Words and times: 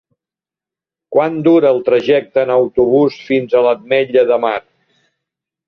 Quant 1.15 1.37
dura 1.47 1.69
el 1.75 1.83
trajecte 1.91 2.43
en 2.45 2.55
autobús 2.55 3.21
fins 3.29 3.55
a 3.61 3.65
l'Ametlla 3.69 4.27
de 4.33 4.43
Mar? 4.49 4.59